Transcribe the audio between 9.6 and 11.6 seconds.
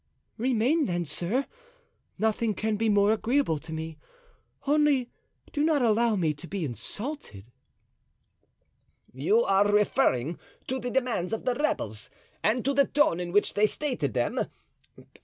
referring to the demands of the